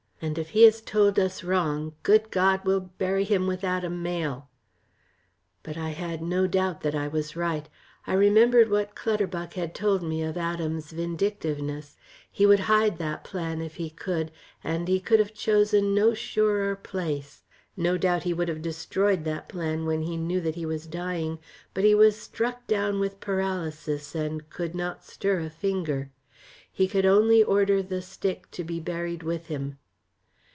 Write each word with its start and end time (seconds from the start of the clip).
"And 0.23 0.37
if 0.37 0.49
he 0.51 0.61
has 0.65 0.81
told 0.81 1.17
us 1.17 1.43
wrong, 1.43 1.95
good 2.03 2.29
God, 2.29 2.61
we'll 2.63 2.79
bury 2.81 3.23
him 3.23 3.47
with 3.47 3.63
Adam 3.63 4.03
Mayle." 4.03 4.49
But 5.63 5.77
I 5.77 5.89
had 5.89 6.21
no 6.21 6.45
doubt 6.45 6.81
that 6.81 6.93
I 6.93 7.07
was 7.07 7.35
right. 7.35 7.67
I 8.05 8.13
remembered 8.13 8.69
what 8.69 8.93
Clutterbuck 8.93 9.53
had 9.53 9.73
told 9.73 10.03
me 10.03 10.21
of 10.21 10.37
Adam's 10.37 10.91
vindictiveness. 10.91 11.97
He 12.31 12.45
would 12.45 12.59
hide 12.69 12.99
that 12.99 13.23
plan 13.23 13.61
if 13.63 13.77
he 13.77 13.89
could, 13.89 14.31
and 14.63 14.87
he 14.87 14.99
could 14.99 15.17
have 15.17 15.33
chosen 15.33 15.95
no 15.95 16.13
surer 16.13 16.75
place. 16.75 17.41
No 17.75 17.97
doubt 17.97 18.21
he 18.21 18.31
would 18.35 18.47
have 18.47 18.61
destroyed 18.61 19.23
that 19.23 19.49
plan 19.49 19.87
when 19.87 20.03
he 20.03 20.17
knew 20.17 20.39
that 20.41 20.53
he 20.53 20.67
was 20.67 20.85
dying, 20.85 21.39
but 21.73 21.83
he 21.83 21.95
was 21.95 22.15
struck 22.15 22.67
down 22.67 22.99
with 22.99 23.19
paralysis, 23.21 24.13
and 24.13 24.51
could 24.51 24.75
not 24.75 25.03
stir 25.03 25.39
a 25.39 25.49
finger. 25.49 26.11
He 26.71 26.87
could 26.87 27.07
only 27.07 27.41
order 27.43 27.81
the 27.81 28.03
stick 28.03 28.51
to 28.51 28.63
be 28.63 28.79
buried 28.79 29.23
with 29.23 29.47
him. 29.47 29.79